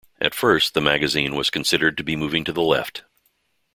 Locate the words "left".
2.63-3.03